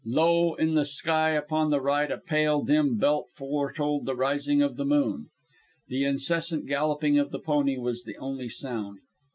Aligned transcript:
Low 0.03 0.55
in 0.55 0.73
the 0.73 0.85
sky 0.87 1.29
upon 1.35 1.69
the 1.69 1.79
right 1.79 2.09
a 2.09 2.17
pale, 2.17 2.63
dim 2.63 2.97
belt 2.97 3.29
foretold 3.35 4.07
the 4.07 4.15
rising 4.15 4.63
of 4.63 4.75
the 4.75 4.83
moon. 4.83 5.27
The 5.89 6.05
incessant 6.05 6.65
galloping 6.65 7.19
of 7.19 7.29
the 7.29 7.37
pony 7.37 7.77
was 7.77 8.03
the 8.03 8.17
only 8.17 8.49
sound. 8.49 9.01